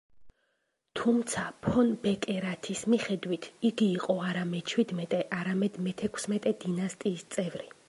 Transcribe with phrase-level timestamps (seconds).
[0.99, 7.71] თუმცა ფონ ბეკერათის მიხედვით იგი იყო არა მეჩვიდმეტე არამედ მეთექვსმეტე დინასტიის წევრი.